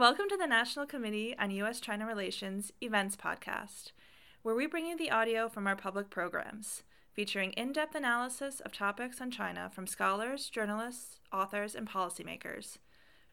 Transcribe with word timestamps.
Welcome 0.00 0.26
to 0.30 0.36
the 0.38 0.46
National 0.46 0.86
Committee 0.86 1.36
on 1.38 1.50
U.S. 1.50 1.78
China 1.78 2.06
Relations 2.06 2.72
Events 2.80 3.16
Podcast, 3.16 3.92
where 4.40 4.54
we 4.54 4.66
bring 4.66 4.86
you 4.86 4.96
the 4.96 5.10
audio 5.10 5.46
from 5.46 5.66
our 5.66 5.76
public 5.76 6.08
programs, 6.08 6.84
featuring 7.12 7.52
in 7.52 7.74
depth 7.74 7.94
analysis 7.94 8.60
of 8.60 8.72
topics 8.72 9.20
on 9.20 9.30
China 9.30 9.70
from 9.74 9.86
scholars, 9.86 10.48
journalists, 10.48 11.20
authors, 11.30 11.74
and 11.74 11.86
policymakers. 11.86 12.78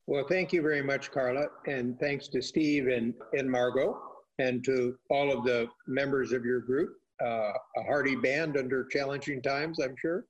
Well, 0.08 0.26
thank 0.28 0.52
you 0.52 0.64
very 0.64 0.82
much, 0.82 1.12
Carla, 1.12 1.46
and 1.68 2.00
thanks 2.00 2.28
to 2.30 2.42
Steve 2.42 2.88
and, 2.88 3.14
and 3.34 3.50
Margot, 3.50 3.96
and 4.40 4.66
to 4.66 4.96
all 5.12 5.32
of 5.32 5.46
the 5.46 5.68
members 5.88 6.32
of 6.32 6.44
your 6.44 6.62
group. 6.62 6.90
Uh, 7.24 7.52
a 7.78 7.84
hearty 7.86 8.16
band 8.16 8.58
under 8.58 8.86
challenging 8.86 9.40
times, 9.40 9.80
I'm 9.80 9.96
sure. 10.02 10.26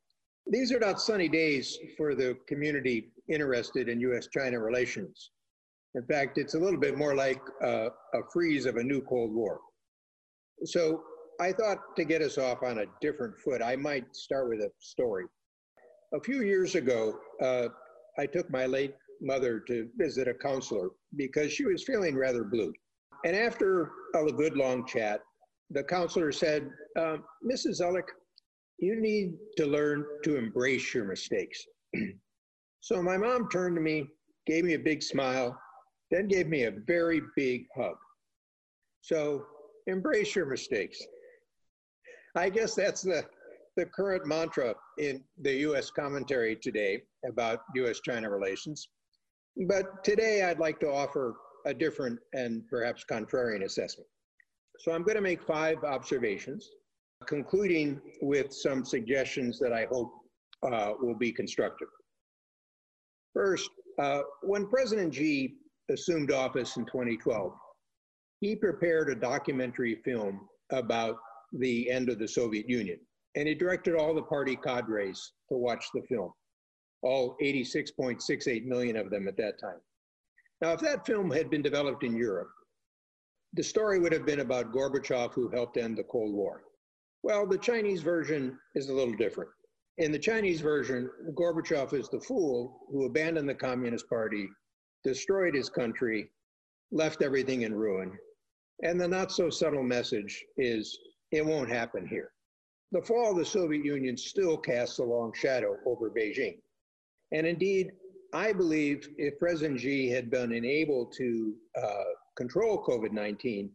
These 0.45 0.73
are 0.73 0.79
not 0.79 0.99
sunny 0.99 1.29
days 1.29 1.79
for 1.95 2.13
the 2.13 2.37
community 2.45 3.13
interested 3.29 3.87
in 3.87 4.01
U.S. 4.01 4.27
China 4.27 4.59
relations. 4.59 5.31
In 5.95 6.03
fact, 6.03 6.37
it's 6.37 6.55
a 6.55 6.59
little 6.59 6.79
bit 6.79 6.97
more 6.97 7.15
like 7.15 7.41
uh, 7.63 7.87
a 8.13 8.19
freeze 8.33 8.65
of 8.65 8.75
a 8.75 8.83
new 8.83 9.01
Cold 9.01 9.33
War. 9.33 9.61
So 10.65 11.03
I 11.39 11.53
thought 11.53 11.95
to 11.95 12.03
get 12.03 12.21
us 12.21 12.37
off 12.37 12.63
on 12.63 12.79
a 12.79 12.85
different 12.99 13.39
foot, 13.39 13.61
I 13.61 13.77
might 13.77 14.13
start 14.13 14.49
with 14.49 14.59
a 14.59 14.69
story. 14.79 15.23
A 16.13 16.19
few 16.19 16.43
years 16.43 16.75
ago, 16.75 17.19
uh, 17.41 17.69
I 18.19 18.27
took 18.27 18.49
my 18.49 18.65
late 18.67 18.93
mother 19.21 19.59
to 19.61 19.89
visit 19.97 20.27
a 20.27 20.33
counselor 20.33 20.89
because 21.15 21.51
she 21.51 21.65
was 21.65 21.83
feeling 21.83 22.15
rather 22.15 22.43
blue. 22.43 22.71
And 23.25 23.35
after 23.35 23.91
a 24.15 24.31
good 24.31 24.55
long 24.55 24.85
chat, 24.85 25.21
the 25.71 25.83
counselor 25.83 26.31
said, 26.31 26.69
Mrs. 26.97 27.81
Zoellick, 27.81 28.09
you 28.77 28.99
need 28.99 29.35
to 29.57 29.65
learn 29.65 30.05
to 30.23 30.37
embrace 30.37 30.93
your 30.93 31.05
mistakes. 31.05 31.65
so 32.81 33.01
my 33.01 33.17
mom 33.17 33.49
turned 33.49 33.75
to 33.75 33.81
me, 33.81 34.07
gave 34.45 34.65
me 34.65 34.73
a 34.73 34.79
big 34.79 35.01
smile, 35.01 35.57
then 36.11 36.27
gave 36.27 36.47
me 36.47 36.65
a 36.65 36.73
very 36.85 37.21
big 37.35 37.65
hug. 37.75 37.95
So 39.01 39.45
embrace 39.87 40.35
your 40.35 40.45
mistakes. 40.45 41.01
I 42.35 42.49
guess 42.49 42.75
that's 42.75 43.01
the 43.01 43.25
the 43.75 43.85
current 43.85 44.25
mantra 44.25 44.75
in 44.99 45.23
the 45.41 45.53
US 45.67 45.89
commentary 45.89 46.55
today 46.55 47.01
about 47.27 47.61
US 47.75 47.99
China 48.01 48.29
relations. 48.29 48.87
But 49.67 50.03
today 50.03 50.43
I'd 50.43 50.59
like 50.59 50.79
to 50.81 50.91
offer 50.91 51.35
a 51.65 51.73
different 51.73 52.19
and 52.33 52.67
perhaps 52.67 53.05
contrarian 53.09 53.63
assessment. 53.63 54.07
So 54.79 54.91
I'm 54.91 55.03
going 55.03 55.15
to 55.15 55.21
make 55.21 55.41
five 55.43 55.83
observations, 55.83 56.69
concluding 57.27 58.01
with 58.21 58.53
some 58.53 58.83
suggestions 58.83 59.59
that 59.59 59.71
I 59.71 59.85
hope 59.85 60.11
uh, 60.63 60.93
will 60.99 61.17
be 61.17 61.31
constructive. 61.31 61.87
First, 63.33 63.69
uh, 63.99 64.21
when 64.41 64.67
President 64.67 65.13
Xi 65.13 65.55
assumed 65.89 66.31
office 66.31 66.77
in 66.77 66.85
2012, 66.85 67.53
he 68.41 68.55
prepared 68.55 69.09
a 69.09 69.15
documentary 69.15 69.95
film 70.03 70.47
about 70.71 71.17
the 71.53 71.89
end 71.89 72.09
of 72.09 72.19
the 72.19 72.27
Soviet 72.27 72.67
Union 72.67 72.99
and 73.35 73.47
he 73.47 73.55
directed 73.55 73.95
all 73.95 74.13
the 74.13 74.21
party 74.21 74.55
cadres 74.55 75.33
to 75.49 75.57
watch 75.57 75.85
the 75.93 76.01
film, 76.01 76.31
all 77.01 77.35
86.68 77.41 78.65
million 78.65 78.95
of 78.95 79.09
them 79.09 79.27
at 79.27 79.37
that 79.37 79.59
time. 79.59 79.79
Now, 80.61 80.73
if 80.73 80.79
that 80.81 81.05
film 81.05 81.31
had 81.31 81.49
been 81.49 81.61
developed 81.61 82.03
in 82.03 82.15
Europe, 82.15 82.49
the 83.53 83.63
story 83.63 83.99
would 83.99 84.13
have 84.13 84.25
been 84.25 84.39
about 84.39 84.71
Gorbachev 84.71 85.33
who 85.33 85.49
helped 85.49 85.77
end 85.77 85.97
the 85.97 86.03
Cold 86.03 86.33
War. 86.33 86.63
Well, 87.23 87.47
the 87.47 87.57
Chinese 87.57 88.01
version 88.01 88.57
is 88.75 88.89
a 88.89 88.93
little 88.93 89.15
different. 89.15 89.49
In 89.97 90.11
the 90.11 90.19
Chinese 90.19 90.61
version, 90.61 91.09
Gorbachev 91.33 91.93
is 91.93 92.09
the 92.09 92.19
fool 92.19 92.81
who 92.91 93.05
abandoned 93.05 93.47
the 93.47 93.55
Communist 93.55 94.09
Party, 94.09 94.49
destroyed 95.03 95.53
his 95.53 95.69
country, 95.69 96.29
left 96.91 97.21
everything 97.21 97.61
in 97.61 97.73
ruin. 97.73 98.11
And 98.83 98.99
the 98.99 99.07
not 99.07 99.31
so 99.31 99.49
subtle 99.49 99.83
message 99.83 100.43
is 100.57 100.97
it 101.31 101.45
won't 101.45 101.69
happen 101.69 102.07
here 102.07 102.31
the 102.93 103.01
fall 103.01 103.31
of 103.31 103.37
the 103.37 103.45
Soviet 103.45 103.83
Union 103.83 104.15
still 104.15 104.55
casts 104.55 104.99
a 104.99 105.03
long 105.03 105.33
shadow 105.33 105.77
over 105.85 106.11
Beijing. 106.11 106.59
And 107.31 107.47
indeed, 107.47 107.91
I 108.33 108.53
believe 108.53 109.09
if 109.17 109.39
President 109.39 109.79
Xi 109.79 110.09
had 110.09 110.29
been 110.29 110.53
unable 110.53 111.07
to 111.17 111.55
uh, 111.75 112.03
control 112.37 112.85
COVID 112.87 113.11
19, 113.11 113.71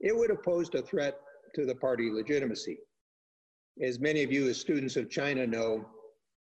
it 0.00 0.16
would 0.16 0.30
have 0.30 0.42
posed 0.42 0.74
a 0.74 0.82
threat 0.82 1.18
to 1.54 1.64
the 1.64 1.74
party 1.74 2.10
legitimacy. 2.10 2.78
As 3.80 4.00
many 4.00 4.24
of 4.24 4.32
you, 4.32 4.48
as 4.48 4.60
students 4.60 4.96
of 4.96 5.08
China, 5.08 5.46
know, 5.46 5.86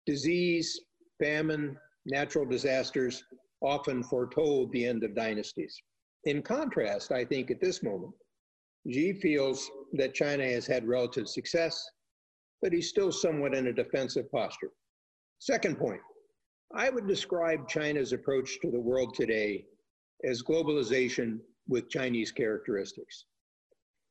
disease, 0.06 0.82
famine, 1.22 1.78
natural 2.06 2.46
disasters 2.46 3.24
often 3.62 4.04
foretold 4.04 4.74
the 4.74 4.86
end 4.86 5.06
of 5.06 5.16
dynasties. 5.16 5.82
In 6.26 6.42
contrast, 6.42 7.14
I 7.14 7.24
think 7.24 7.50
at 7.50 7.62
this 7.62 7.82
moment, 7.82 8.14
Xi 8.90 9.14
feels 9.14 9.70
that 9.94 10.14
China 10.14 10.44
has 10.44 10.68
had 10.68 10.88
relative 10.88 11.28
success, 11.28 11.90
but 12.62 12.74
he's 12.74 12.90
still 12.90 13.12
somewhat 13.12 13.54
in 13.54 13.68
a 13.68 13.74
defensive 13.74 14.30
posture. 14.32 14.72
Second 15.40 15.78
point, 15.78 16.02
I 16.74 16.90
would 16.90 17.08
describe 17.08 17.68
China's 17.68 18.14
approach 18.14 18.60
to 18.62 18.72
the 18.72 18.80
world 18.80 19.14
today 19.14 19.66
as 20.24 20.42
globalization 20.42 21.40
with 21.68 21.90
Chinese 21.90 22.32
characteristics. 22.32 23.26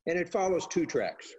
And 0.07 0.19
it 0.19 0.31
follows 0.31 0.67
two 0.67 0.87
tracks. 0.87 1.33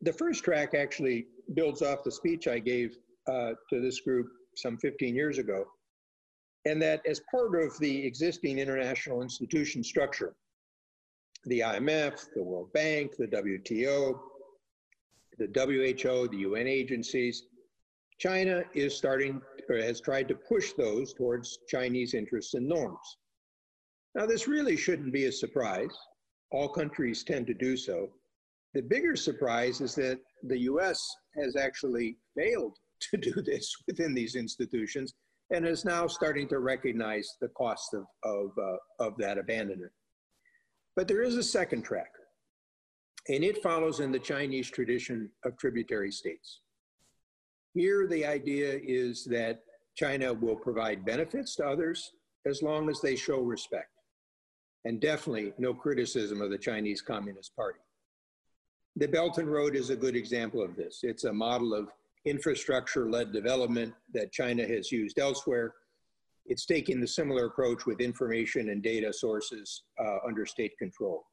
The 0.00 0.12
first 0.12 0.44
track 0.44 0.74
actually 0.74 1.26
builds 1.54 1.82
off 1.82 2.04
the 2.04 2.12
speech 2.12 2.46
I 2.46 2.58
gave 2.58 2.96
uh, 3.26 3.52
to 3.70 3.80
this 3.80 4.00
group 4.00 4.26
some 4.56 4.76
15 4.78 5.14
years 5.14 5.38
ago, 5.38 5.64
and 6.66 6.80
that 6.82 7.04
as 7.06 7.20
part 7.30 7.60
of 7.62 7.78
the 7.78 8.06
existing 8.06 8.58
international 8.58 9.22
institution 9.22 9.82
structure, 9.82 10.34
the 11.46 11.60
IMF, 11.60 12.26
the 12.34 12.42
World 12.42 12.72
Bank, 12.72 13.16
the 13.16 13.26
WTO, 13.26 14.18
the 15.38 15.46
WHO, 15.46 16.28
the 16.28 16.38
UN 16.38 16.66
agencies. 16.66 17.44
China 18.18 18.62
is 18.74 18.96
starting 18.96 19.40
or 19.68 19.76
has 19.76 20.00
tried 20.00 20.28
to 20.28 20.34
push 20.34 20.72
those 20.72 21.12
towards 21.12 21.58
Chinese 21.68 22.14
interests 22.14 22.54
and 22.54 22.68
norms. 22.68 23.18
Now, 24.14 24.26
this 24.26 24.46
really 24.46 24.76
shouldn't 24.76 25.12
be 25.12 25.24
a 25.24 25.32
surprise. 25.32 25.96
All 26.52 26.68
countries 26.68 27.24
tend 27.24 27.46
to 27.48 27.54
do 27.54 27.76
so. 27.76 28.10
The 28.74 28.82
bigger 28.82 29.16
surprise 29.16 29.80
is 29.80 29.94
that 29.96 30.20
the 30.44 30.60
US 30.60 31.00
has 31.36 31.56
actually 31.56 32.16
failed 32.36 32.76
to 33.10 33.16
do 33.16 33.42
this 33.42 33.74
within 33.86 34.14
these 34.14 34.36
institutions 34.36 35.14
and 35.50 35.66
is 35.66 35.84
now 35.84 36.06
starting 36.06 36.48
to 36.48 36.58
recognize 36.58 37.28
the 37.40 37.48
cost 37.48 37.94
of, 37.94 38.04
of, 38.24 38.50
uh, 38.58 38.76
of 39.04 39.16
that 39.18 39.38
abandonment. 39.38 39.92
But 40.96 41.08
there 41.08 41.22
is 41.22 41.36
a 41.36 41.42
second 41.42 41.82
track, 41.82 42.12
and 43.28 43.42
it 43.42 43.62
follows 43.62 44.00
in 44.00 44.12
the 44.12 44.18
Chinese 44.18 44.70
tradition 44.70 45.30
of 45.44 45.56
tributary 45.56 46.12
states. 46.12 46.60
Here, 47.74 48.06
the 48.06 48.24
idea 48.24 48.78
is 48.82 49.24
that 49.24 49.62
China 49.96 50.32
will 50.32 50.56
provide 50.56 51.04
benefits 51.04 51.56
to 51.56 51.66
others 51.66 52.12
as 52.46 52.62
long 52.62 52.88
as 52.88 53.00
they 53.00 53.16
show 53.16 53.40
respect, 53.40 53.90
and 54.84 55.00
definitely 55.00 55.52
no 55.58 55.74
criticism 55.74 56.40
of 56.40 56.50
the 56.50 56.58
Chinese 56.58 57.02
Communist 57.02 57.56
Party. 57.56 57.80
The 58.96 59.08
Belt 59.08 59.38
and 59.38 59.50
Road 59.50 59.74
is 59.74 59.90
a 59.90 59.96
good 59.96 60.14
example 60.14 60.62
of 60.62 60.76
this. 60.76 61.00
It's 61.02 61.24
a 61.24 61.32
model 61.32 61.74
of 61.74 61.88
infrastructure 62.24 63.10
led 63.10 63.32
development 63.32 63.92
that 64.12 64.32
China 64.32 64.64
has 64.66 64.92
used 64.92 65.18
elsewhere 65.18 65.74
it's 66.46 66.66
taking 66.66 67.00
the 67.00 67.06
similar 67.06 67.46
approach 67.46 67.86
with 67.86 68.00
information 68.00 68.68
and 68.70 68.82
data 68.82 69.12
sources 69.12 69.84
uh, 69.98 70.18
under 70.26 70.44
state 70.44 70.76
control. 70.78 71.24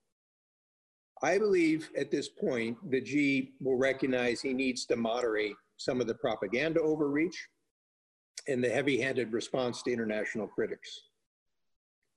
I 1.23 1.37
believe 1.37 1.89
at 1.97 2.09
this 2.09 2.29
point 2.29 2.77
the 2.89 3.05
Xi 3.05 3.53
will 3.59 3.77
recognize 3.77 4.41
he 4.41 4.53
needs 4.53 4.85
to 4.87 4.95
moderate 4.95 5.55
some 5.77 6.01
of 6.01 6.07
the 6.07 6.15
propaganda 6.15 6.81
overreach 6.81 7.47
and 8.47 8.63
the 8.63 8.69
heavy-handed 8.69 9.31
response 9.31 9.83
to 9.83 9.93
international 9.93 10.47
critics. 10.47 11.01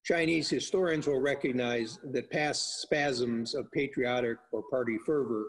Chinese 0.05 0.49
historians 0.51 1.07
will 1.07 1.21
recognize 1.21 1.99
that 2.13 2.31
past 2.31 2.83
spasms 2.83 3.55
of 3.55 3.71
patriotic 3.73 4.37
or 4.53 4.63
party 4.71 4.99
fervor, 5.05 5.49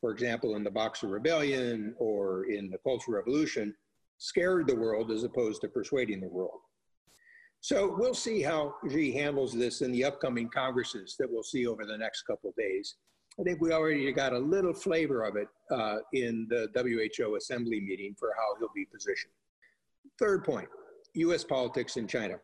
for 0.00 0.10
example, 0.10 0.56
in 0.56 0.64
the 0.64 0.70
Boxer 0.70 1.08
Rebellion 1.08 1.94
or 1.98 2.44
in 2.46 2.70
the 2.70 2.78
Cultural 2.78 3.16
Revolution, 3.16 3.74
scared 4.18 4.66
the 4.66 4.76
world 4.76 5.10
as 5.10 5.24
opposed 5.24 5.62
to 5.62 5.68
persuading 5.68 6.20
the 6.20 6.28
world. 6.28 6.60
So 7.64 7.96
we'll 7.98 8.12
see 8.12 8.42
how 8.42 8.74
Xi 8.90 9.10
handles 9.10 9.54
this 9.54 9.80
in 9.80 9.90
the 9.90 10.04
upcoming 10.04 10.50
congresses 10.50 11.16
that 11.18 11.32
we'll 11.32 11.42
see 11.42 11.66
over 11.66 11.86
the 11.86 11.96
next 11.96 12.24
couple 12.24 12.50
of 12.50 12.56
days. 12.56 12.96
I 13.40 13.42
think 13.42 13.62
we 13.62 13.72
already 13.72 14.12
got 14.12 14.34
a 14.34 14.38
little 14.38 14.74
flavor 14.74 15.22
of 15.22 15.36
it 15.36 15.48
uh, 15.70 16.00
in 16.12 16.46
the 16.50 16.68
WHO 16.76 17.36
assembly 17.36 17.80
meeting 17.80 18.14
for 18.18 18.34
how 18.36 18.54
he'll 18.58 18.68
be 18.74 18.84
positioned. 18.92 19.32
Third 20.18 20.44
point 20.44 20.68
US 21.14 21.42
politics 21.42 21.96
in 21.96 22.06
China. 22.06 22.34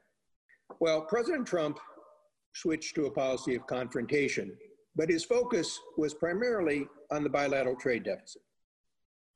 Well, 0.81 1.03
President 1.03 1.47
Trump 1.47 1.79
switched 2.55 2.95
to 2.95 3.05
a 3.05 3.11
policy 3.11 3.55
of 3.55 3.67
confrontation, 3.67 4.57
but 4.97 5.11
his 5.11 5.23
focus 5.23 5.79
was 5.99 6.15
primarily 6.15 6.87
on 7.11 7.25
the 7.25 7.29
bilateral 7.29 7.77
trade 7.77 8.05
deficit. 8.05 8.41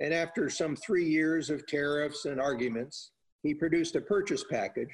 And 0.01 0.15
after 0.15 0.49
some 0.49 0.77
three 0.77 1.05
years 1.05 1.51
of 1.51 1.67
tariffs 1.67 2.25
and 2.25 2.41
arguments, 2.41 3.11
he 3.43 3.53
produced 3.53 3.97
a 3.97 4.01
purchase 4.01 4.47
package 4.51 4.89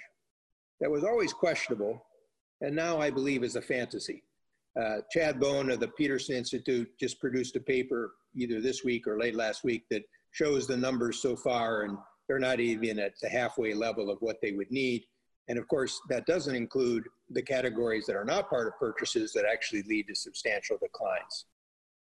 that 0.81 0.91
was 0.91 1.05
always 1.05 1.33
questionable 1.33 2.05
and 2.61 2.75
now 2.75 2.99
I 2.99 3.11
believe 3.11 3.43
is 3.43 3.57
a 3.57 3.63
fantasy. 3.63 4.23
Uh, 4.81 4.99
Chad 5.11 5.41
Bown 5.41 5.71
of 5.71 5.81
the 5.81 5.89
Peterson 5.89 6.37
Institute 6.37 6.89
just 6.99 7.21
produced 7.21 7.57
a 7.57 7.61
paper 7.61 8.13
either 8.35 8.61
this 8.61 8.85
week 8.85 9.07
or 9.07 9.19
late 9.19 9.35
last 9.35 9.65
week 9.65 9.85
that 9.91 10.03
shows 10.31 10.67
the 10.67 10.77
numbers 10.77 11.21
so 11.21 11.35
far, 11.35 11.83
and 11.83 11.99
they're 12.29 12.39
not 12.39 12.61
even 12.61 12.99
at 12.99 13.13
the 13.21 13.29
halfway 13.29 13.75
level 13.75 14.11
of 14.11 14.19
what 14.21 14.37
they 14.41 14.53
would 14.53 14.71
need. 14.71 15.03
And 15.49 15.59
of 15.59 15.67
course, 15.67 16.01
that 16.09 16.27
doesn't 16.27 16.55
include 16.55 17.05
the 17.31 17.43
categories 17.43 18.07
that 18.07 18.15
are 18.15 18.25
not 18.25 18.49
part 18.49 18.69
of 18.69 18.79
purchases 18.79 19.33
that 19.33 19.45
actually 19.45 19.83
lead 19.83 20.07
to 20.07 20.15
substantial 20.15 20.79
declines. 20.81 21.47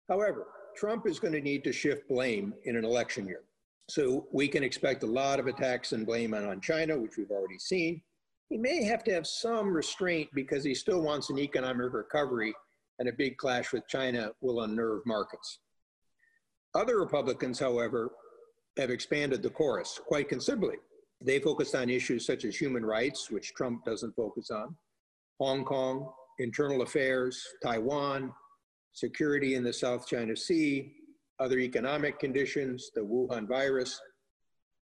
However, 0.07 0.47
Trump 0.77 1.05
is 1.05 1.19
going 1.19 1.33
to 1.33 1.41
need 1.41 1.63
to 1.65 1.73
shift 1.73 2.07
blame 2.07 2.53
in 2.63 2.77
an 2.77 2.85
election 2.85 3.27
year. 3.27 3.41
So 3.89 4.27
we 4.31 4.47
can 4.47 4.63
expect 4.63 5.03
a 5.03 5.07
lot 5.07 5.41
of 5.41 5.47
attacks 5.47 5.91
and 5.91 6.05
blame 6.05 6.33
on 6.33 6.61
China, 6.61 6.97
which 6.97 7.17
we've 7.17 7.31
already 7.31 7.59
seen. 7.59 8.01
He 8.49 8.57
may 8.57 8.83
have 8.83 9.03
to 9.05 9.13
have 9.13 9.25
some 9.25 9.73
restraint 9.73 10.29
because 10.33 10.63
he 10.63 10.75
still 10.75 11.01
wants 11.01 11.29
an 11.29 11.39
economic 11.39 11.93
recovery, 11.93 12.53
and 12.99 13.09
a 13.09 13.13
big 13.13 13.37
clash 13.37 13.73
with 13.73 13.87
China 13.87 14.31
will 14.41 14.61
unnerve 14.61 15.05
markets. 15.05 15.59
Other 16.75 16.99
Republicans, 16.99 17.59
however, 17.59 18.11
have 18.77 18.89
expanded 18.89 19.41
the 19.41 19.49
chorus 19.49 19.99
quite 20.05 20.29
considerably. 20.29 20.77
They 21.21 21.39
focused 21.39 21.75
on 21.75 21.89
issues 21.89 22.25
such 22.25 22.45
as 22.45 22.55
human 22.55 22.85
rights, 22.85 23.31
which 23.31 23.53
Trump 23.53 23.85
doesn't 23.85 24.15
focus 24.15 24.51
on, 24.51 24.75
Hong 25.39 25.63
Kong, 25.63 26.11
internal 26.39 26.81
affairs, 26.81 27.45
Taiwan, 27.63 28.33
security 28.93 29.55
in 29.55 29.63
the 29.63 29.73
South 29.73 30.07
China 30.07 30.35
Sea, 30.35 30.93
other 31.39 31.59
economic 31.59 32.19
conditions, 32.19 32.91
the 32.93 33.01
Wuhan 33.01 33.47
virus. 33.47 33.99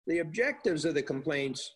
The 0.06 0.20
objectives 0.20 0.84
of 0.84 0.94
the 0.94 1.02
complaints 1.02 1.74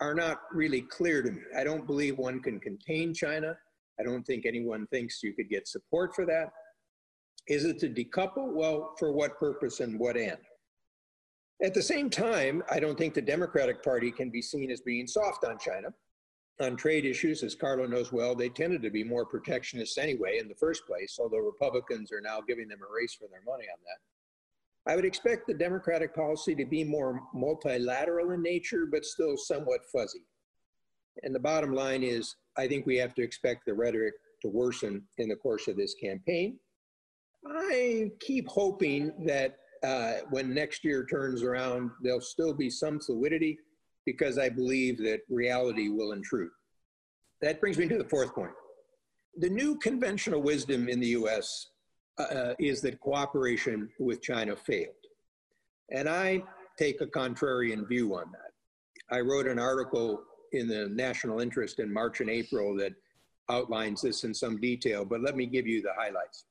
are 0.00 0.14
not 0.14 0.42
really 0.52 0.82
clear 0.82 1.22
to 1.22 1.30
me. 1.30 1.42
I 1.56 1.64
don't 1.64 1.86
believe 1.86 2.18
one 2.18 2.40
can 2.40 2.60
contain 2.60 3.12
China. 3.12 3.56
I 3.98 4.04
don't 4.04 4.24
think 4.24 4.46
anyone 4.46 4.86
thinks 4.88 5.22
you 5.22 5.32
could 5.32 5.48
get 5.48 5.66
support 5.66 6.14
for 6.14 6.24
that. 6.26 6.52
Is 7.48 7.64
it 7.64 7.78
to 7.80 7.88
decouple? 7.88 8.52
Well, 8.52 8.94
for 8.98 9.12
what 9.12 9.38
purpose 9.38 9.80
and 9.80 9.98
what 9.98 10.16
end? 10.16 10.38
At 11.62 11.74
the 11.74 11.82
same 11.82 12.08
time, 12.08 12.62
I 12.70 12.78
don't 12.78 12.96
think 12.96 13.14
the 13.14 13.22
Democratic 13.22 13.82
Party 13.82 14.12
can 14.12 14.30
be 14.30 14.42
seen 14.42 14.70
as 14.70 14.80
being 14.80 15.08
soft 15.08 15.44
on 15.44 15.58
China 15.58 15.88
on 16.60 16.76
trade 16.76 17.04
issues, 17.04 17.42
as 17.42 17.54
Carla 17.54 17.86
knows 17.86 18.12
well, 18.12 18.34
they 18.34 18.48
tended 18.48 18.82
to 18.82 18.90
be 18.90 19.04
more 19.04 19.24
protectionists 19.24 19.98
anyway 19.98 20.38
in 20.38 20.48
the 20.48 20.54
first 20.54 20.86
place, 20.86 21.18
although 21.20 21.38
Republicans 21.38 22.10
are 22.12 22.20
now 22.20 22.40
giving 22.40 22.68
them 22.68 22.80
a 22.82 22.92
race 22.92 23.14
for 23.14 23.28
their 23.28 23.42
money 23.46 23.66
on 23.72 23.78
that. 23.86 24.00
I 24.88 24.96
would 24.96 25.04
expect 25.04 25.46
the 25.46 25.54
Democratic 25.54 26.14
policy 26.14 26.54
to 26.54 26.64
be 26.64 26.82
more 26.82 27.20
multilateral 27.34 28.30
in 28.30 28.42
nature, 28.42 28.86
but 28.90 29.04
still 29.04 29.36
somewhat 29.36 29.80
fuzzy. 29.92 30.24
And 31.22 31.34
the 31.34 31.40
bottom 31.40 31.74
line 31.74 32.02
is, 32.02 32.36
I 32.56 32.66
think 32.66 32.86
we 32.86 32.96
have 32.96 33.14
to 33.16 33.22
expect 33.22 33.66
the 33.66 33.74
rhetoric 33.74 34.14
to 34.42 34.48
worsen 34.48 35.02
in 35.18 35.28
the 35.28 35.36
course 35.36 35.68
of 35.68 35.76
this 35.76 35.94
campaign. 35.94 36.58
I 37.46 38.10
keep 38.20 38.48
hoping 38.48 39.12
that 39.26 39.58
uh, 39.84 40.24
when 40.30 40.54
next 40.54 40.84
year 40.84 41.04
turns 41.04 41.42
around, 41.42 41.90
there'll 42.02 42.20
still 42.20 42.54
be 42.54 42.70
some 42.70 42.98
fluidity 42.98 43.58
because 44.06 44.38
I 44.38 44.48
believe 44.48 44.98
that 44.98 45.20
reality 45.28 45.90
will 45.90 46.12
intrude. 46.12 46.50
That 47.42 47.60
brings 47.60 47.76
me 47.76 47.88
to 47.88 47.98
the 47.98 48.08
fourth 48.08 48.34
point. 48.34 48.52
The 49.36 49.50
new 49.50 49.78
conventional 49.78 50.40
wisdom 50.40 50.88
in 50.88 50.98
the 50.98 51.08
US 51.08 51.68
uh, 52.18 52.54
is 52.58 52.80
that 52.82 53.00
cooperation 53.00 53.88
with 53.98 54.22
China 54.22 54.56
failed. 54.56 54.94
And 55.90 56.08
I 56.08 56.42
take 56.78 57.00
a 57.00 57.06
contrarian 57.06 57.88
view 57.88 58.14
on 58.14 58.30
that. 58.32 58.52
I 59.10 59.20
wrote 59.20 59.46
an 59.46 59.58
article 59.58 60.22
in 60.52 60.68
the 60.68 60.88
national 60.88 61.40
interest 61.40 61.78
in 61.78 61.92
March 61.92 62.20
and 62.20 62.30
April 62.30 62.76
that 62.76 62.92
outlines 63.50 64.02
this 64.02 64.24
in 64.24 64.34
some 64.34 64.60
detail, 64.60 65.04
but 65.04 65.22
let 65.22 65.36
me 65.36 65.46
give 65.46 65.66
you 65.66 65.80
the 65.82 65.92
highlights. 65.96 66.44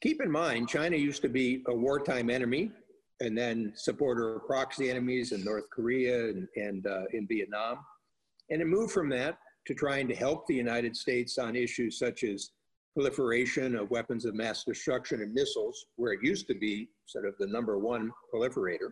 Keep 0.00 0.22
in 0.22 0.30
mind, 0.30 0.68
China 0.68 0.96
used 0.96 1.22
to 1.22 1.28
be 1.28 1.62
a 1.68 1.74
wartime 1.74 2.30
enemy 2.30 2.72
and 3.20 3.38
then 3.38 3.72
supporter 3.76 4.36
of 4.36 4.46
proxy 4.46 4.90
enemies 4.90 5.32
in 5.32 5.44
North 5.44 5.68
Korea 5.70 6.28
and, 6.30 6.48
and 6.56 6.86
uh, 6.86 7.04
in 7.12 7.26
Vietnam. 7.26 7.78
And 8.50 8.60
it 8.60 8.66
moved 8.66 8.92
from 8.92 9.08
that 9.10 9.38
to 9.66 9.74
trying 9.74 10.08
to 10.08 10.14
help 10.14 10.46
the 10.46 10.54
United 10.54 10.96
States 10.96 11.38
on 11.38 11.54
issues 11.54 11.98
such 11.98 12.24
as 12.24 12.50
proliferation 12.94 13.74
of 13.74 13.90
weapons 13.90 14.24
of 14.24 14.34
mass 14.34 14.64
destruction 14.64 15.22
and 15.22 15.32
missiles, 15.32 15.86
where 15.96 16.12
it 16.12 16.20
used 16.22 16.46
to 16.48 16.54
be 16.54 16.88
sort 17.06 17.26
of 17.26 17.34
the 17.38 17.46
number 17.46 17.78
one 17.78 18.10
proliferator. 18.32 18.90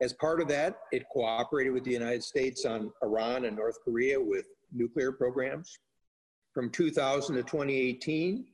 As 0.00 0.12
part 0.12 0.40
of 0.40 0.48
that, 0.48 0.78
it 0.92 1.04
cooperated 1.12 1.72
with 1.72 1.84
the 1.84 1.92
United 1.92 2.22
States 2.22 2.64
on 2.64 2.92
Iran 3.02 3.44
and 3.44 3.56
North 3.56 3.78
Korea 3.84 4.20
with 4.20 4.46
nuclear 4.72 5.12
programs. 5.12 5.78
From 6.52 6.70
2000 6.70 7.36
to 7.36 7.42
2018, 7.42 8.46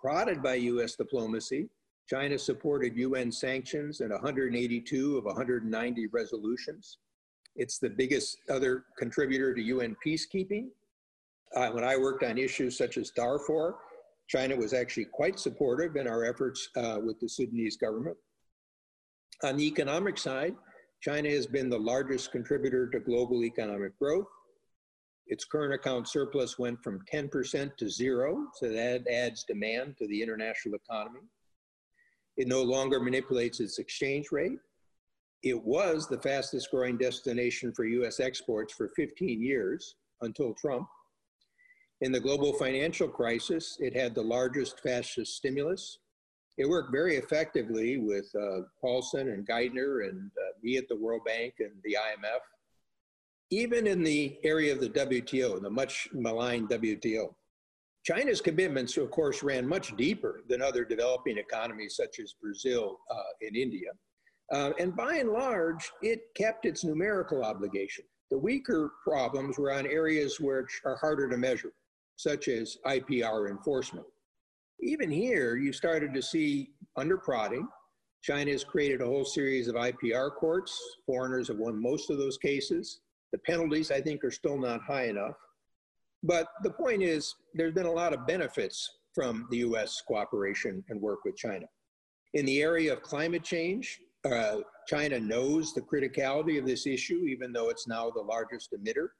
prodded 0.00 0.42
by 0.42 0.54
US 0.54 0.94
diplomacy, 0.96 1.68
China 2.08 2.38
supported 2.38 2.96
UN 2.96 3.30
sanctions 3.30 4.00
in 4.00 4.10
182 4.10 5.18
of 5.18 5.24
190 5.24 6.06
resolutions. 6.08 6.98
It's 7.56 7.78
the 7.78 7.90
biggest 7.90 8.38
other 8.48 8.84
contributor 8.96 9.54
to 9.54 9.62
UN 9.62 9.96
peacekeeping. 10.04 10.68
Uh, 11.54 11.70
when 11.70 11.84
I 11.84 11.96
worked 11.96 12.22
on 12.22 12.38
issues 12.38 12.76
such 12.78 12.96
as 12.96 13.10
Darfur, 13.10 13.76
China 14.28 14.54
was 14.54 14.74
actually 14.74 15.06
quite 15.06 15.38
supportive 15.38 15.96
in 15.96 16.06
our 16.06 16.24
efforts 16.24 16.68
uh, 16.76 16.98
with 17.02 17.18
the 17.18 17.28
Sudanese 17.28 17.76
government. 17.76 18.16
On 19.42 19.56
the 19.56 19.66
economic 19.66 20.18
side, 20.18 20.54
China 21.00 21.30
has 21.30 21.46
been 21.46 21.70
the 21.70 21.78
largest 21.78 22.32
contributor 22.32 22.88
to 22.90 23.00
global 23.00 23.44
economic 23.44 23.98
growth. 23.98 24.26
Its 25.28 25.44
current 25.44 25.74
account 25.74 26.08
surplus 26.08 26.58
went 26.58 26.82
from 26.82 27.00
10% 27.12 27.76
to 27.76 27.88
zero, 27.88 28.46
so 28.54 28.68
that 28.68 29.06
adds 29.08 29.44
demand 29.44 29.96
to 29.98 30.06
the 30.08 30.22
international 30.22 30.74
economy. 30.74 31.20
It 32.36 32.48
no 32.48 32.62
longer 32.62 33.00
manipulates 33.00 33.60
its 33.60 33.78
exchange 33.78 34.26
rate. 34.32 34.58
It 35.42 35.62
was 35.62 36.08
the 36.08 36.20
fastest 36.20 36.70
growing 36.70 36.98
destination 36.98 37.72
for 37.74 37.84
US 37.84 38.20
exports 38.20 38.74
for 38.74 38.88
15 38.96 39.40
years 39.40 39.96
until 40.20 40.54
Trump. 40.54 40.88
In 42.00 42.12
the 42.12 42.20
global 42.20 42.52
financial 42.52 43.08
crisis, 43.08 43.76
it 43.80 43.94
had 43.96 44.14
the 44.14 44.22
largest, 44.22 44.80
fastest 44.80 45.34
stimulus. 45.34 45.98
It 46.56 46.68
worked 46.68 46.92
very 46.92 47.16
effectively 47.16 47.98
with 47.98 48.30
uh, 48.36 48.62
Paulson 48.80 49.28
and 49.28 49.46
Geithner 49.46 50.08
and 50.08 50.30
uh, 50.36 50.52
me 50.62 50.76
at 50.76 50.88
the 50.88 50.96
World 50.96 51.22
Bank 51.24 51.54
and 51.58 51.72
the 51.82 51.96
IMF. 51.96 52.40
Even 53.50 53.86
in 53.86 54.02
the 54.02 54.38
area 54.44 54.72
of 54.72 54.80
the 54.80 54.90
WTO, 54.90 55.60
the 55.60 55.70
much 55.70 56.08
maligned 56.12 56.68
WTO, 56.68 57.34
China's 58.04 58.40
commitments, 58.40 58.96
of 58.96 59.10
course, 59.10 59.42
ran 59.42 59.66
much 59.66 59.96
deeper 59.96 60.42
than 60.48 60.62
other 60.62 60.84
developing 60.84 61.36
economies 61.36 61.96
such 61.96 62.20
as 62.20 62.34
Brazil 62.40 62.98
uh, 63.10 63.22
and 63.42 63.56
India. 63.56 63.90
Uh, 64.52 64.70
and 64.78 64.96
by 64.96 65.16
and 65.16 65.30
large, 65.30 65.90
it 66.00 66.20
kept 66.34 66.64
its 66.64 66.84
numerical 66.84 67.44
obligation. 67.44 68.04
The 68.30 68.38
weaker 68.38 68.92
problems 69.04 69.58
were 69.58 69.72
on 69.72 69.86
areas 69.86 70.40
which 70.40 70.80
are 70.84 70.96
harder 70.96 71.28
to 71.28 71.36
measure, 71.36 71.72
such 72.18 72.48
as 72.48 72.76
IPR 72.84 73.48
enforcement. 73.48 74.04
Even 74.80 75.08
here, 75.08 75.56
you 75.56 75.72
started 75.72 76.12
to 76.12 76.20
see 76.20 76.70
under 76.96 77.16
prodding. 77.16 77.66
China 78.22 78.50
has 78.50 78.64
created 78.64 79.00
a 79.00 79.06
whole 79.06 79.24
series 79.24 79.68
of 79.68 79.76
IPR 79.76 80.34
courts. 80.34 80.76
Foreigners 81.06 81.46
have 81.46 81.58
won 81.58 81.80
most 81.80 82.10
of 82.10 82.18
those 82.18 82.36
cases. 82.36 83.00
The 83.30 83.38
penalties, 83.38 83.92
I 83.92 84.00
think, 84.00 84.24
are 84.24 84.32
still 84.32 84.58
not 84.58 84.82
high 84.82 85.06
enough. 85.06 85.36
But 86.24 86.48
the 86.64 86.70
point 86.70 87.02
is, 87.02 87.36
there's 87.54 87.74
been 87.74 87.86
a 87.86 87.92
lot 87.92 88.12
of 88.12 88.26
benefits 88.26 88.98
from 89.14 89.46
the 89.50 89.58
US 89.58 90.02
cooperation 90.06 90.84
and 90.88 91.00
work 91.00 91.20
with 91.24 91.36
China. 91.36 91.66
In 92.34 92.44
the 92.44 92.60
area 92.60 92.92
of 92.92 93.00
climate 93.02 93.44
change, 93.44 94.00
uh, 94.24 94.56
China 94.88 95.20
knows 95.20 95.72
the 95.72 95.82
criticality 95.82 96.58
of 96.58 96.66
this 96.66 96.84
issue, 96.84 97.26
even 97.28 97.52
though 97.52 97.68
it's 97.68 97.86
now 97.86 98.10
the 98.10 98.20
largest 98.20 98.72
emitter. 98.72 99.10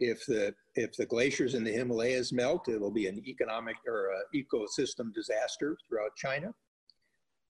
If 0.00 0.24
the, 0.26 0.54
if 0.74 0.96
the 0.96 1.06
glaciers 1.06 1.54
in 1.54 1.64
the 1.64 1.72
Himalayas 1.72 2.32
melt, 2.32 2.68
it'll 2.68 2.90
be 2.90 3.08
an 3.08 3.22
economic 3.26 3.76
or 3.86 4.10
ecosystem 4.34 5.12
disaster 5.12 5.76
throughout 5.88 6.14
China. 6.16 6.54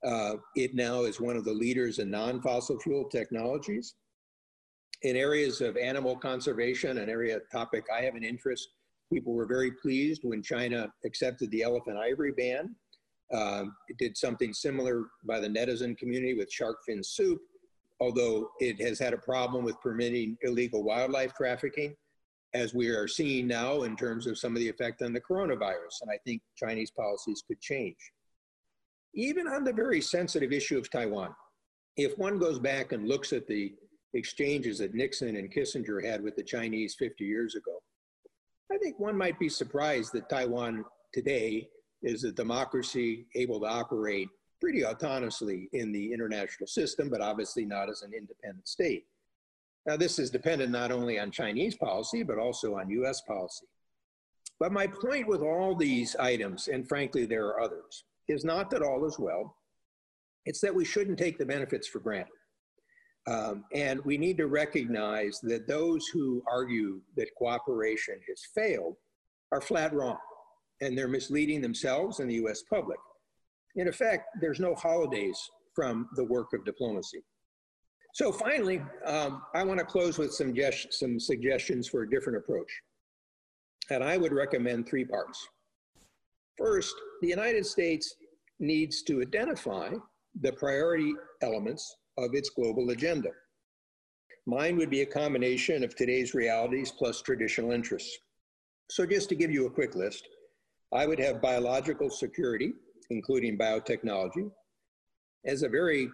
Uh, 0.04 0.36
it 0.54 0.74
now 0.74 1.02
is 1.02 1.20
one 1.20 1.36
of 1.36 1.44
the 1.44 1.52
leaders 1.52 1.98
in 1.98 2.10
non 2.10 2.40
fossil 2.40 2.78
fuel 2.80 3.04
technologies. 3.04 3.94
In 5.02 5.16
areas 5.16 5.60
of 5.60 5.76
animal 5.76 6.16
conservation, 6.16 6.98
an 6.98 7.08
area 7.08 7.40
topic 7.52 7.84
I 7.94 8.02
have 8.02 8.14
an 8.14 8.24
interest, 8.24 8.68
People 9.12 9.32
were 9.32 9.46
very 9.46 9.70
pleased 9.70 10.22
when 10.24 10.42
China 10.42 10.92
accepted 11.04 11.50
the 11.50 11.62
elephant 11.62 11.96
ivory 11.96 12.32
ban. 12.32 12.74
Um, 13.32 13.74
it 13.88 13.96
did 13.98 14.16
something 14.16 14.52
similar 14.52 15.06
by 15.24 15.40
the 15.40 15.48
netizen 15.48 15.96
community 15.96 16.34
with 16.34 16.52
shark 16.52 16.78
fin 16.86 17.02
soup. 17.02 17.40
although 18.00 18.50
it 18.60 18.80
has 18.80 18.96
had 18.98 19.12
a 19.12 19.18
problem 19.18 19.64
with 19.64 19.80
permitting 19.80 20.36
illegal 20.42 20.84
wildlife 20.84 21.34
trafficking, 21.34 21.96
as 22.54 22.74
we 22.74 22.88
are 22.88 23.06
seeing 23.06 23.46
now 23.46 23.82
in 23.82 23.96
terms 23.96 24.26
of 24.26 24.38
some 24.38 24.54
of 24.54 24.60
the 24.60 24.68
effect 24.68 25.02
on 25.02 25.12
the 25.12 25.20
coronavirus. 25.20 26.02
And 26.02 26.10
I 26.10 26.18
think 26.24 26.42
Chinese 26.56 26.90
policies 26.90 27.42
could 27.46 27.60
change. 27.60 27.96
Even 29.14 29.46
on 29.46 29.64
the 29.64 29.72
very 29.72 30.00
sensitive 30.00 30.52
issue 30.52 30.78
of 30.78 30.90
Taiwan, 30.90 31.34
if 31.96 32.16
one 32.16 32.38
goes 32.38 32.58
back 32.58 32.92
and 32.92 33.08
looks 33.08 33.32
at 33.32 33.46
the 33.46 33.74
exchanges 34.14 34.78
that 34.78 34.94
Nixon 34.94 35.36
and 35.36 35.52
Kissinger 35.52 36.04
had 36.04 36.22
with 36.22 36.36
the 36.36 36.42
Chinese 36.42 36.94
50 36.98 37.24
years 37.24 37.54
ago, 37.54 37.78
I 38.72 38.78
think 38.78 38.98
one 38.98 39.16
might 39.16 39.38
be 39.38 39.48
surprised 39.48 40.12
that 40.12 40.28
Taiwan 40.28 40.84
today 41.12 41.68
is 42.02 42.24
a 42.24 42.32
democracy 42.32 43.26
able 43.34 43.60
to 43.60 43.66
operate 43.66 44.28
pretty 44.60 44.82
autonomously 44.82 45.68
in 45.72 45.92
the 45.92 46.12
international 46.12 46.66
system, 46.66 47.08
but 47.08 47.20
obviously 47.20 47.64
not 47.64 47.88
as 47.88 48.02
an 48.02 48.12
independent 48.12 48.66
state. 48.68 49.04
Now, 49.88 49.96
this 49.96 50.18
is 50.18 50.28
dependent 50.28 50.70
not 50.70 50.92
only 50.92 51.18
on 51.18 51.30
Chinese 51.30 51.74
policy, 51.74 52.22
but 52.22 52.36
also 52.36 52.76
on 52.76 52.90
US 52.90 53.22
policy. 53.22 53.64
But 54.60 54.70
my 54.70 54.86
point 54.86 55.26
with 55.26 55.40
all 55.40 55.74
these 55.74 56.14
items, 56.16 56.68
and 56.68 56.86
frankly, 56.86 57.24
there 57.24 57.46
are 57.46 57.62
others, 57.62 58.04
is 58.28 58.44
not 58.44 58.68
that 58.68 58.82
all 58.82 59.06
is 59.06 59.18
well. 59.18 59.56
It's 60.44 60.60
that 60.60 60.74
we 60.74 60.84
shouldn't 60.84 61.18
take 61.18 61.38
the 61.38 61.46
benefits 61.46 61.88
for 61.88 62.00
granted. 62.00 62.34
Um, 63.26 63.64
and 63.72 64.04
we 64.04 64.18
need 64.18 64.36
to 64.36 64.46
recognize 64.46 65.40
that 65.42 65.66
those 65.66 66.06
who 66.08 66.42
argue 66.46 67.00
that 67.16 67.34
cooperation 67.38 68.20
has 68.28 68.42
failed 68.54 68.96
are 69.52 69.62
flat 69.62 69.94
wrong, 69.94 70.18
and 70.82 70.98
they're 70.98 71.08
misleading 71.08 71.62
themselves 71.62 72.20
and 72.20 72.28
the 72.28 72.46
US 72.46 72.62
public. 72.68 72.98
In 73.76 73.88
effect, 73.88 74.26
there's 74.42 74.60
no 74.60 74.74
holidays 74.74 75.38
from 75.74 76.10
the 76.14 76.24
work 76.24 76.52
of 76.52 76.66
diplomacy. 76.66 77.22
So 78.14 78.32
finally, 78.32 78.82
um, 79.04 79.42
I 79.54 79.62
want 79.62 79.78
to 79.78 79.86
close 79.86 80.18
with 80.18 80.32
some, 80.32 80.54
some 80.90 81.20
suggestions 81.20 81.88
for 81.88 82.02
a 82.02 82.10
different 82.10 82.38
approach. 82.38 82.70
And 83.90 84.02
I 84.02 84.16
would 84.16 84.32
recommend 84.32 84.88
three 84.88 85.04
parts. 85.04 85.46
First, 86.56 86.94
the 87.22 87.28
United 87.28 87.64
States 87.64 88.16
needs 88.58 89.02
to 89.02 89.20
identify 89.20 89.90
the 90.40 90.52
priority 90.52 91.14
elements 91.42 91.96
of 92.16 92.34
its 92.34 92.50
global 92.50 92.90
agenda. 92.90 93.30
Mine 94.46 94.76
would 94.76 94.90
be 94.90 95.02
a 95.02 95.06
combination 95.06 95.84
of 95.84 95.94
today's 95.94 96.34
realities 96.34 96.90
plus 96.90 97.22
traditional 97.22 97.70
interests. 97.70 98.18
So 98.90 99.06
just 99.06 99.28
to 99.28 99.34
give 99.34 99.50
you 99.50 99.66
a 99.66 99.70
quick 99.70 99.94
list, 99.94 100.26
I 100.92 101.06
would 101.06 101.20
have 101.20 101.42
biological 101.42 102.10
security, 102.10 102.72
including 103.10 103.58
biotechnology. 103.58 104.50
As 105.44 105.62
a 105.62 105.68
very 105.68 106.08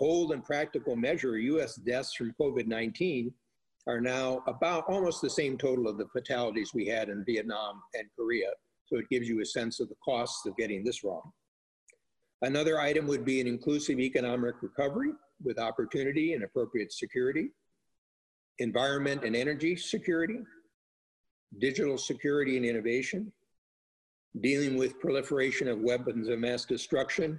cold 0.00 0.32
and 0.32 0.42
practical 0.42 0.96
measure, 0.96 1.38
US 1.38 1.76
deaths 1.76 2.14
from 2.14 2.34
COVID 2.40 2.66
19 2.66 3.32
are 3.86 4.00
now 4.00 4.42
about 4.46 4.84
almost 4.88 5.20
the 5.20 5.28
same 5.30 5.58
total 5.58 5.88
of 5.88 5.98
the 5.98 6.08
fatalities 6.08 6.72
we 6.74 6.86
had 6.86 7.08
in 7.08 7.24
Vietnam 7.24 7.82
and 7.94 8.08
Korea. 8.16 8.50
So 8.86 8.98
it 8.98 9.08
gives 9.10 9.28
you 9.28 9.40
a 9.40 9.46
sense 9.46 9.78
of 9.78 9.88
the 9.88 9.94
costs 10.02 10.46
of 10.46 10.56
getting 10.56 10.82
this 10.82 11.04
wrong. 11.04 11.30
Another 12.42 12.80
item 12.80 13.06
would 13.06 13.24
be 13.24 13.40
an 13.40 13.46
inclusive 13.46 14.00
economic 14.00 14.54
recovery 14.62 15.12
with 15.42 15.58
opportunity 15.58 16.32
and 16.32 16.44
appropriate 16.44 16.92
security, 16.92 17.50
environment 18.58 19.24
and 19.24 19.36
energy 19.36 19.76
security, 19.76 20.40
digital 21.58 21.98
security 21.98 22.56
and 22.56 22.64
innovation, 22.64 23.30
dealing 24.40 24.76
with 24.76 24.98
proliferation 24.98 25.68
of 25.68 25.80
weapons 25.80 26.28
of 26.28 26.38
mass 26.38 26.64
destruction 26.64 27.38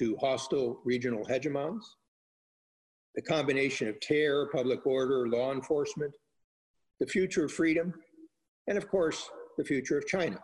to 0.00 0.16
hostile 0.16 0.80
regional 0.82 1.26
hegemons, 1.26 1.82
the 3.14 3.20
combination 3.20 3.86
of 3.86 4.00
terror, 4.00 4.48
public 4.50 4.86
order, 4.86 5.28
law 5.28 5.52
enforcement, 5.52 6.14
the 7.00 7.06
future 7.06 7.44
of 7.44 7.52
freedom, 7.52 7.92
and 8.66 8.78
of 8.78 8.88
course, 8.88 9.28
the 9.58 9.64
future 9.64 9.98
of 9.98 10.06
China. 10.06 10.38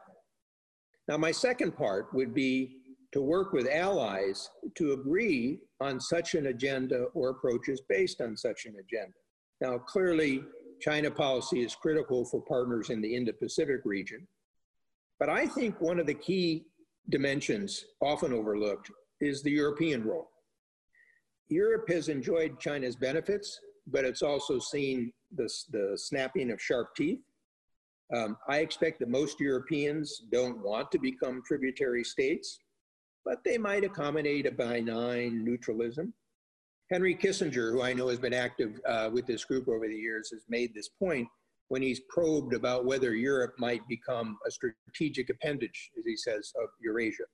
Now, 1.09 1.17
my 1.17 1.31
second 1.31 1.75
part 1.75 2.13
would 2.13 2.35
be 2.35 2.77
to 3.13 3.23
work 3.23 3.55
with 3.55 3.67
allies 3.67 4.51
to 4.75 4.93
agree 4.93 5.61
on 5.81 6.01
such 6.01 6.35
an 6.35 6.49
agenda 6.49 7.05
or 7.15 7.31
approaches 7.31 7.81
based 7.89 8.21
on 8.21 8.37
such 8.37 8.67
an 8.67 8.75
agenda. 8.79 9.17
Now, 9.63 9.79
clearly, 9.79 10.45
China 10.83 11.11
policy 11.11 11.63
is 11.63 11.75
critical 11.75 12.27
for 12.27 12.43
partners 12.43 12.91
in 12.91 13.01
the 13.01 13.15
Indo 13.15 13.33
Pacific 13.33 13.81
region, 13.87 14.29
but 15.19 15.31
I 15.31 15.47
think 15.47 15.81
one 15.81 15.99
of 15.99 16.07
the 16.07 16.13
key 16.13 16.67
dimensions, 17.09 17.87
often 18.03 18.35
overlooked, 18.35 18.91
is 19.21 19.43
the 19.43 19.51
European 19.51 20.05
role. 20.05 20.31
Europe 21.49 21.89
has 21.89 22.09
enjoyed 22.09 22.59
China's 22.59 22.97
benefits, 22.97 23.61
but 23.87 24.05
it's 24.05 24.23
also 24.23 24.59
seen 24.59 25.13
the, 25.37 25.49
the 25.71 25.93
snapping 25.97 26.51
of 26.51 26.61
sharp 26.61 26.95
teeth. 26.97 27.21
Um, 28.15 28.37
I 28.49 28.59
expect 28.59 29.01
that 29.01 29.09
most 29.09 29.41
Europeans 29.41 30.23
don't 30.31 30.63
want 30.63 30.91
to 30.93 30.99
become 30.99 31.43
tributary 31.45 32.05
states, 32.05 32.61
but 33.25 33.43
they 33.45 33.59
might 33.59 33.85
accommodate 33.85 34.47
a 34.47 34.53
benign 34.53 35.45
neutralism. 35.45 36.13
Henry 36.91 37.17
Kissinger, 37.17 37.73
who 37.73 37.83
I 37.83 37.93
know 37.93 38.09
has 38.09 38.19
been 38.19 38.35
active 38.35 38.81
uh, 38.87 39.11
with 39.13 39.27
this 39.27 39.45
group 39.45 39.69
over 39.69 39.89
the 39.89 39.95
years, 39.95 40.31
has 40.31 40.45
made 40.49 40.73
this 40.73 40.89
point 40.89 41.27
when 41.69 41.83
he's 41.83 42.01
probed 42.09 42.55
about 42.55 42.85
whether 42.85 43.17
Europe 43.17 43.55
might 43.59 43.87
become 43.89 44.39
a 44.47 44.51
strategic 44.51 45.31
appendage, 45.31 45.91
as 45.99 46.05
he 46.05 46.17
says, 46.17 46.53
of 46.63 46.69
Eurasia. 46.81 47.25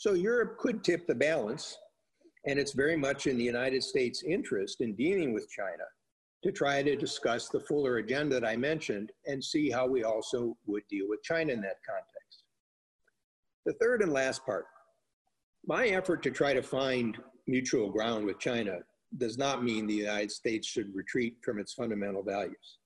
So 0.00 0.14
Europe 0.14 0.56
could 0.56 0.82
tip 0.82 1.06
the 1.06 1.14
balance, 1.14 1.76
and 2.46 2.58
it's 2.58 2.72
very 2.72 2.96
much 2.96 3.26
in 3.26 3.36
the 3.36 3.44
United 3.44 3.84
States' 3.84 4.22
interest 4.22 4.80
in 4.80 4.94
dealing 4.94 5.34
with 5.34 5.50
China 5.50 5.84
to 6.42 6.50
try 6.50 6.82
to 6.82 6.96
discuss 6.96 7.50
the 7.50 7.60
fuller 7.60 7.98
agenda 7.98 8.40
that 8.40 8.48
I 8.48 8.56
mentioned 8.56 9.12
and 9.26 9.44
see 9.44 9.68
how 9.68 9.86
we 9.86 10.02
also 10.02 10.56
would 10.64 10.84
deal 10.88 11.06
with 11.06 11.22
China 11.22 11.52
in 11.52 11.60
that 11.60 11.84
context. 11.86 12.44
The 13.66 13.74
third 13.74 14.00
and 14.00 14.10
last 14.10 14.42
part 14.46 14.64
my 15.66 15.88
effort 15.88 16.22
to 16.22 16.30
try 16.30 16.54
to 16.54 16.62
find 16.62 17.18
mutual 17.46 17.90
ground 17.90 18.24
with 18.24 18.38
China 18.38 18.78
does 19.18 19.36
not 19.36 19.62
mean 19.62 19.86
the 19.86 19.92
United 19.92 20.32
States 20.32 20.66
should 20.66 20.94
retreat 20.94 21.36
from 21.44 21.58
its 21.58 21.74
fundamental 21.74 22.22
values. 22.22 22.78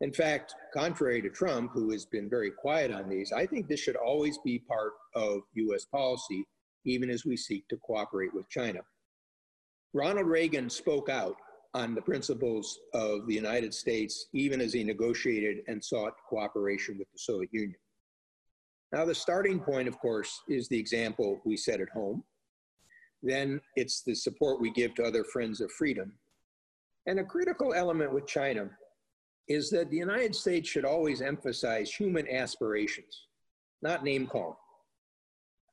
In 0.00 0.12
fact, 0.12 0.56
contrary 0.74 1.22
to 1.22 1.30
Trump, 1.30 1.70
who 1.72 1.92
has 1.92 2.04
been 2.04 2.28
very 2.28 2.50
quiet 2.50 2.90
on 2.90 3.08
these, 3.08 3.30
I 3.30 3.46
think 3.46 3.68
this 3.68 3.78
should 3.78 3.94
always 3.94 4.38
be 4.38 4.58
part 4.58 4.94
of 5.14 5.42
US 5.54 5.84
policy, 5.84 6.44
even 6.86 7.10
as 7.10 7.24
we 7.24 7.36
seek 7.36 7.68
to 7.68 7.76
cooperate 7.76 8.32
with 8.32 8.48
China. 8.48 8.80
Ronald 9.92 10.26
Reagan 10.26 10.70
spoke 10.70 11.08
out 11.08 11.36
on 11.74 11.94
the 11.94 12.02
principles 12.02 12.78
of 12.94 13.26
the 13.26 13.34
United 13.34 13.74
States, 13.74 14.26
even 14.32 14.60
as 14.60 14.72
he 14.72 14.82
negotiated 14.82 15.58
and 15.68 15.84
sought 15.84 16.14
cooperation 16.28 16.96
with 16.98 17.10
the 17.12 17.18
Soviet 17.18 17.52
Union. 17.52 17.78
Now, 18.92 19.04
the 19.04 19.14
starting 19.14 19.60
point, 19.60 19.88
of 19.88 19.98
course, 19.98 20.40
is 20.48 20.68
the 20.68 20.78
example 20.78 21.40
we 21.44 21.56
set 21.56 21.80
at 21.80 21.90
home. 21.90 22.22
Then 23.22 23.60
it's 23.74 24.02
the 24.02 24.14
support 24.14 24.60
we 24.60 24.70
give 24.70 24.94
to 24.94 25.04
other 25.04 25.24
friends 25.24 25.60
of 25.60 25.72
freedom. 25.72 26.12
And 27.06 27.18
a 27.18 27.24
critical 27.24 27.74
element 27.74 28.12
with 28.12 28.26
China 28.26 28.70
is 29.48 29.70
that 29.70 29.90
the 29.90 29.96
United 29.96 30.34
States 30.34 30.68
should 30.68 30.84
always 30.84 31.20
emphasize 31.20 31.90
human 31.92 32.28
aspirations, 32.28 33.26
not 33.82 34.04
name 34.04 34.26
calling. 34.26 34.56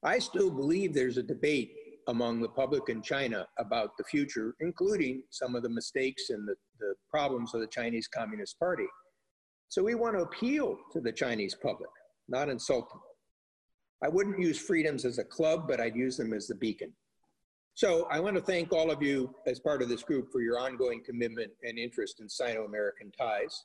I 0.06 0.20
still 0.20 0.52
believe 0.52 0.94
there's 0.94 1.18
a 1.18 1.24
debate 1.24 1.76
among 2.08 2.42
the 2.42 2.50
public 2.50 2.90
in 2.90 3.02
China 3.02 3.48
about 3.58 3.96
the 3.98 4.04
future, 4.04 4.56
including 4.60 5.24
some 5.30 5.56
of 5.56 5.64
the 5.64 5.70
mistakes 5.70 6.30
and 6.30 6.46
the, 6.46 6.56
the 6.80 6.94
problems 7.10 7.54
of 7.54 7.62
the 7.62 7.68
Chinese 7.68 8.08
Communist 8.08 8.60
Party. 8.60 8.88
So 9.70 9.82
we 9.82 9.96
want 9.96 10.18
to 10.18 10.24
appeal 10.24 10.78
to 10.92 11.00
the 11.00 11.12
Chinese 11.12 11.56
public, 11.56 11.90
not 12.28 12.50
insult 12.50 12.90
them. 12.90 13.00
I 14.04 14.10
wouldn't 14.10 14.40
use 14.40 14.60
freedoms 14.60 15.06
as 15.06 15.18
a 15.18 15.24
club, 15.24 15.68
but 15.68 15.80
I'd 15.80 15.96
use 15.96 16.18
them 16.18 16.34
as 16.34 16.48
the 16.48 16.56
beacon. 16.56 16.92
So 17.74 18.06
I 18.12 18.20
want 18.20 18.36
to 18.36 18.42
thank 18.42 18.74
all 18.74 18.92
of 18.92 19.02
you 19.02 19.34
as 19.48 19.60
part 19.60 19.82
of 19.82 19.88
this 19.88 20.04
group 20.04 20.32
for 20.32 20.42
your 20.42 20.60
ongoing 20.60 21.02
commitment 21.04 21.52
and 21.64 21.80
interest 21.80 22.20
in 22.20 22.28
Sino-American 22.28 23.12
ties. 23.18 23.64